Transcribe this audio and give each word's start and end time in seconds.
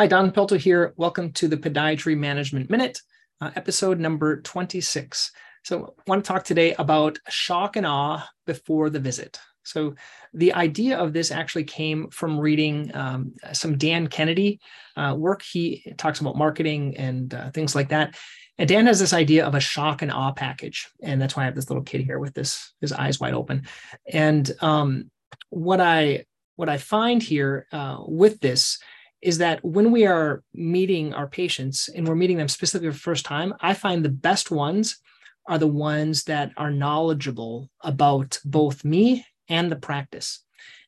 Hi, 0.00 0.06
Don 0.06 0.32
Pelto 0.32 0.56
here. 0.56 0.94
Welcome 0.96 1.30
to 1.32 1.46
the 1.46 1.58
Podiatry 1.58 2.16
Management 2.16 2.70
Minute, 2.70 3.02
uh, 3.42 3.50
episode 3.54 4.00
number 4.00 4.40
26. 4.40 5.30
So, 5.62 5.94
I 5.98 6.02
want 6.06 6.24
to 6.24 6.26
talk 6.26 6.42
today 6.42 6.72
about 6.78 7.18
shock 7.28 7.76
and 7.76 7.84
awe 7.84 8.26
before 8.46 8.88
the 8.88 8.98
visit. 8.98 9.38
So, 9.62 9.94
the 10.32 10.54
idea 10.54 10.96
of 10.96 11.12
this 11.12 11.30
actually 11.30 11.64
came 11.64 12.08
from 12.08 12.40
reading 12.40 12.90
um, 12.96 13.34
some 13.52 13.76
Dan 13.76 14.06
Kennedy 14.06 14.58
uh, 14.96 15.16
work. 15.18 15.42
He 15.42 15.84
talks 15.98 16.20
about 16.20 16.34
marketing 16.34 16.96
and 16.96 17.34
uh, 17.34 17.50
things 17.50 17.74
like 17.74 17.90
that. 17.90 18.16
And 18.56 18.66
Dan 18.66 18.86
has 18.86 19.00
this 19.00 19.12
idea 19.12 19.46
of 19.46 19.54
a 19.54 19.60
shock 19.60 20.00
and 20.00 20.10
awe 20.10 20.32
package, 20.32 20.88
and 21.02 21.20
that's 21.20 21.36
why 21.36 21.42
I 21.42 21.44
have 21.44 21.54
this 21.54 21.68
little 21.68 21.84
kid 21.84 22.00
here 22.00 22.18
with 22.18 22.32
this 22.32 22.72
his 22.80 22.94
eyes 22.94 23.20
wide 23.20 23.34
open. 23.34 23.66
And 24.10 24.50
um, 24.62 25.10
what 25.50 25.78
I 25.78 26.24
what 26.56 26.70
I 26.70 26.78
find 26.78 27.22
here 27.22 27.66
uh, 27.70 27.98
with 28.06 28.40
this 28.40 28.78
is 29.22 29.38
that 29.38 29.62
when 29.64 29.90
we 29.90 30.06
are 30.06 30.42
meeting 30.54 31.12
our 31.14 31.26
patients 31.26 31.88
and 31.88 32.06
we're 32.06 32.14
meeting 32.14 32.38
them 32.38 32.48
specifically 32.48 32.88
for 32.88 32.94
the 32.94 33.00
first 33.00 33.24
time, 33.24 33.54
I 33.60 33.74
find 33.74 34.04
the 34.04 34.08
best 34.08 34.50
ones 34.50 34.98
are 35.46 35.58
the 35.58 35.66
ones 35.66 36.24
that 36.24 36.52
are 36.56 36.70
knowledgeable 36.70 37.70
about 37.82 38.38
both 38.44 38.84
me 38.84 39.26
and 39.48 39.70
the 39.70 39.76
practice. 39.76 40.40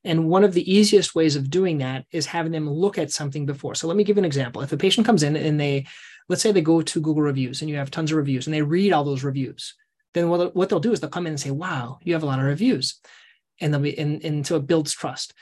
And 0.05 0.29
one 0.29 0.45
of 0.45 0.53
the 0.53 0.73
easiest 0.73 1.15
ways 1.15 1.37
of 1.37 1.51
doing 1.51 1.79
that 1.79 2.07
is 2.11 2.27
having 2.27 2.53
them 2.53 2.69
look 2.69 2.99
at 2.99 3.13
something 3.13 3.47
before. 3.47 3.75
So 3.75 3.87
let 3.87 3.97
me 3.97 4.05
give 4.05 4.19
an 4.19 4.25
example. 4.25 4.63
If 4.63 4.73
a 4.73 4.77
patient 4.77 5.07
comes 5.07 5.23
in 5.23 5.37
and 5.37 5.61
they, 5.61 5.87
let's 6.29 6.43
say 6.43 6.53
they 6.53 6.61
go 6.61 6.83
to 6.83 7.01
Google 7.01 7.23
reviews 7.23 7.61
and 7.61 7.71
you 7.71 7.77
have 7.77 7.91
tons 7.91 8.11
of 8.11 8.17
reviews 8.17 8.47
and 8.47 8.55
they 8.55 8.63
read 8.63 8.93
all 8.93 9.05
those 9.05 9.25
reviews, 9.25 9.75
then 10.15 10.29
what, 10.29 10.55
what 10.57 10.69
they'll 10.69 10.81
do 10.81 10.93
is 10.93 11.01
they'll 11.01 11.11
come 11.11 11.27
in 11.27 11.33
and 11.33 11.41
say, 11.41 11.51
wow, 11.51 11.99
you 12.03 12.15
have 12.15 12.23
a 12.23 12.27
lot 12.27 12.39
of 12.39 12.45
reviews. 12.45 13.01
And 13.61 13.73
they'll 13.73 13.81
be, 13.81 13.97
and, 13.99 14.25
and 14.25 14.47
so 14.47 14.57
it 14.57 14.67
builds 14.67 14.93
trust 14.93 15.35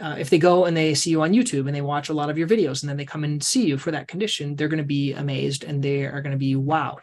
uh, 0.00 0.16
if 0.18 0.30
they 0.30 0.38
go 0.38 0.64
and 0.64 0.76
they 0.76 0.94
see 0.94 1.10
you 1.10 1.22
on 1.22 1.32
YouTube 1.32 1.66
and 1.66 1.74
they 1.74 1.80
watch 1.80 2.08
a 2.08 2.14
lot 2.14 2.30
of 2.30 2.36
your 2.36 2.48
videos 2.48 2.82
and 2.82 2.90
then 2.90 2.96
they 2.96 3.04
come 3.04 3.24
and 3.24 3.42
see 3.42 3.66
you 3.66 3.78
for 3.78 3.90
that 3.92 4.08
condition, 4.08 4.56
they're 4.56 4.68
going 4.68 4.78
to 4.78 4.84
be 4.84 5.12
amazed 5.12 5.64
and 5.64 5.82
they 5.82 6.04
are 6.04 6.20
going 6.20 6.32
to 6.32 6.38
be 6.38 6.54
wowed. 6.54 7.02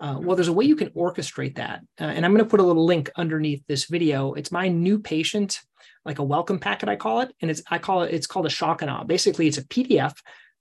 Uh, 0.00 0.18
well, 0.20 0.36
there's 0.36 0.48
a 0.48 0.52
way 0.52 0.64
you 0.64 0.76
can 0.76 0.90
orchestrate 0.90 1.56
that. 1.56 1.80
Uh, 2.00 2.04
and 2.04 2.24
I'm 2.24 2.32
going 2.32 2.44
to 2.44 2.50
put 2.50 2.60
a 2.60 2.64
little 2.64 2.84
link 2.84 3.10
underneath 3.16 3.64
this 3.66 3.86
video. 3.86 4.34
It's 4.34 4.52
my 4.52 4.68
new 4.68 5.00
patient, 5.00 5.60
like 6.04 6.20
a 6.20 6.24
welcome 6.24 6.60
packet, 6.60 6.88
I 6.88 6.94
call 6.94 7.20
it. 7.20 7.34
And 7.42 7.50
it's, 7.50 7.62
I 7.68 7.78
call 7.78 8.02
it, 8.02 8.14
it's 8.14 8.28
called 8.28 8.46
a 8.46 8.50
shock 8.50 8.82
and 8.82 8.90
awe. 8.90 9.02
Basically, 9.02 9.48
it's 9.48 9.58
a 9.58 9.64
PDF 9.64 10.14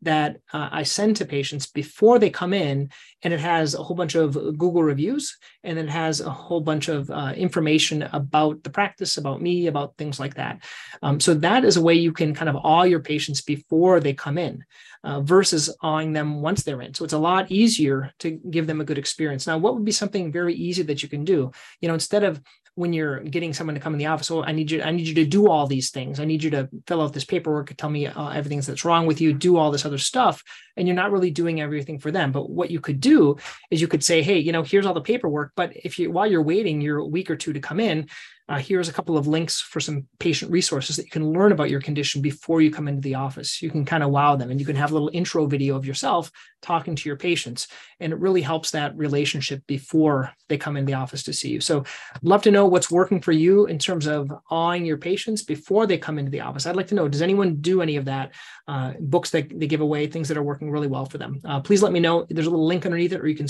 that 0.03 0.37
uh, 0.53 0.69
I 0.71 0.83
send 0.83 1.15
to 1.17 1.25
patients 1.25 1.67
before 1.67 2.19
they 2.19 2.29
come 2.29 2.53
in, 2.53 2.89
and 3.23 3.33
it 3.33 3.39
has 3.39 3.73
a 3.73 3.83
whole 3.83 3.95
bunch 3.95 4.15
of 4.15 4.33
Google 4.33 4.83
reviews, 4.83 5.37
and 5.63 5.79
it 5.79 5.89
has 5.89 6.21
a 6.21 6.29
whole 6.29 6.61
bunch 6.61 6.87
of 6.87 7.09
uh, 7.09 7.33
information 7.35 8.03
about 8.13 8.63
the 8.63 8.69
practice, 8.69 9.17
about 9.17 9.41
me, 9.41 9.67
about 9.67 9.97
things 9.97 10.19
like 10.19 10.35
that. 10.35 10.63
Um, 11.01 11.19
so 11.19 11.33
that 11.35 11.65
is 11.65 11.77
a 11.77 11.81
way 11.81 11.95
you 11.95 12.13
can 12.13 12.35
kind 12.35 12.49
of 12.49 12.57
awe 12.57 12.83
your 12.83 12.99
patients 12.99 13.41
before 13.41 13.99
they 13.99 14.13
come 14.13 14.37
in, 14.37 14.63
uh, 15.03 15.21
versus 15.21 15.75
awing 15.81 16.13
them 16.13 16.41
once 16.41 16.63
they're 16.63 16.81
in. 16.81 16.93
So 16.93 17.03
it's 17.03 17.13
a 17.13 17.17
lot 17.17 17.51
easier 17.51 18.13
to 18.19 18.31
give 18.31 18.67
them 18.67 18.81
a 18.81 18.85
good 18.85 18.97
experience. 18.97 19.47
Now, 19.47 19.57
what 19.57 19.73
would 19.73 19.85
be 19.85 19.91
something 19.91 20.31
very 20.31 20.53
easy 20.53 20.83
that 20.83 21.01
you 21.01 21.09
can 21.09 21.25
do? 21.25 21.51
You 21.81 21.87
know, 21.87 21.95
instead 21.95 22.23
of 22.23 22.41
when 22.75 22.93
you're 22.93 23.21
getting 23.21 23.53
someone 23.53 23.73
to 23.73 23.81
come 23.81 23.93
in 23.93 23.97
the 23.97 24.05
office, 24.05 24.29
oh, 24.29 24.43
I 24.43 24.51
need 24.51 24.69
you, 24.69 24.83
I 24.83 24.91
need 24.91 25.07
you 25.07 25.15
to 25.15 25.25
do 25.25 25.49
all 25.49 25.65
these 25.65 25.89
things. 25.89 26.19
I 26.19 26.25
need 26.25 26.43
you 26.43 26.51
to 26.51 26.69
fill 26.85 27.01
out 27.01 27.11
this 27.11 27.25
paperwork, 27.25 27.75
tell 27.75 27.89
me 27.89 28.05
uh, 28.05 28.29
everything 28.29 28.61
that's 28.61 28.85
wrong 28.85 29.07
with 29.07 29.19
you, 29.19 29.33
do 29.33 29.57
all 29.57 29.71
this 29.71 29.83
other 29.87 29.97
stuff. 29.97 30.43
And 30.75 30.87
you're 30.87 30.95
not 30.95 31.11
really 31.11 31.31
doing 31.31 31.59
everything 31.59 31.97
for 31.97 32.11
them. 32.11 32.31
But 32.31 32.49
what 32.49 32.69
you 32.69 32.79
could 32.79 32.99
do 32.99 33.37
is 33.71 33.81
you 33.81 33.87
could 33.87 34.03
say, 34.03 34.21
hey, 34.21 34.37
you 34.37 34.51
know, 34.51 34.61
here's 34.61 34.85
all 34.85 34.93
the 34.93 35.01
paperwork. 35.01 35.53
But 35.55 35.71
if 35.75 35.97
you, 35.97 36.11
while 36.11 36.27
you're 36.27 36.43
waiting, 36.43 36.81
you're 36.81 36.99
a 36.99 37.05
week 37.05 37.31
or 37.31 37.35
two 37.35 37.53
to 37.53 37.59
come 37.59 37.79
in, 37.79 38.07
uh, 38.49 38.57
here's 38.57 38.87
a 38.87 38.93
couple 38.93 39.17
of 39.17 39.27
links 39.27 39.59
for 39.61 39.79
some 39.79 40.07
patient 40.19 40.51
resources 40.51 40.95
that 40.95 41.03
you 41.03 41.11
can 41.11 41.33
learn 41.33 41.51
about 41.51 41.69
your 41.69 41.81
condition 41.81 42.21
before 42.21 42.61
you 42.61 42.71
come 42.71 42.87
into 42.87 43.01
the 43.01 43.15
office. 43.15 43.61
You 43.61 43.69
can 43.69 43.83
kind 43.83 44.03
of 44.03 44.11
wow 44.11 44.35
them 44.35 44.51
and 44.51 44.59
you 44.59 44.65
can 44.65 44.75
have 44.75 44.91
a 44.91 44.93
little 44.93 45.11
intro 45.13 45.45
video 45.45 45.75
of 45.75 45.85
yourself 45.85 46.31
talking 46.61 46.95
to 46.95 47.09
your 47.09 47.17
patients. 47.17 47.67
And 47.99 48.13
it 48.13 48.19
really 48.19 48.41
helps 48.41 48.71
that 48.71 48.95
relationship 48.95 49.65
before 49.67 50.31
they 50.47 50.57
come 50.57 50.77
in 50.77 50.85
the 50.85 50.93
office 50.93 51.23
to 51.23 51.33
see 51.33 51.49
you. 51.49 51.59
So 51.61 51.83
love 52.21 52.41
to 52.43 52.51
know 52.51 52.65
what's 52.65 52.89
working 52.89 53.21
for 53.21 53.31
you 53.31 53.65
in 53.65 53.79
terms 53.79 54.07
of 54.07 54.31
awing 54.49 54.85
your 54.85 54.97
patients 54.97 55.43
before 55.43 55.85
they 55.85 55.97
come 55.97 56.17
into 56.17 56.31
the 56.31 56.41
office. 56.41 56.65
I'd 56.65 56.75
like 56.75 56.87
to 56.87 56.95
know, 56.95 57.07
does 57.07 57.21
anyone 57.21 57.57
do 57.57 57.81
any 57.81 57.97
of 57.97 58.05
that? 58.05 58.33
Uh, 58.67 58.93
books 58.99 59.29
that 59.31 59.47
they 59.59 59.67
give 59.67 59.81
away, 59.81 60.07
things 60.07 60.27
that 60.27 60.37
are 60.37 60.43
working 60.43 60.71
really 60.71 60.87
well 60.87 61.05
for 61.05 61.17
them. 61.17 61.39
Uh, 61.45 61.59
please 61.59 61.83
let 61.83 61.91
me 61.91 61.99
know. 61.99 62.25
There's 62.29 62.47
a 62.47 62.49
little 62.49 62.65
link 62.65 62.85
underneath 62.85 63.13
it, 63.13 63.21
or 63.21 63.27
you 63.27 63.35
can 63.35 63.45